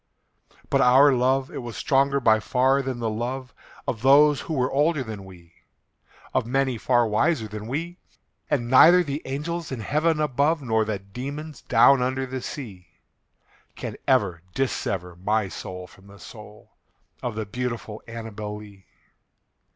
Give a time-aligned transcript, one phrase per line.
[0.71, 3.53] But our love it was stronger by far than the love
[3.87, 5.53] Of those who were older than we
[6.33, 7.99] Of many far wiser than we
[8.49, 12.87] And neither the angels in heaven above, Nor the demons down under the sea,
[13.75, 16.71] Can ever dissever my soul from the soul
[17.21, 18.87] Of the beautiful ANNABEL LEE.